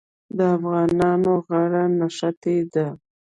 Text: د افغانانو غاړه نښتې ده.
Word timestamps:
د 0.37 0.39
افغانانو 0.57 1.31
غاړه 1.45 1.83
نښتې 1.99 2.57
ده. 2.73 2.87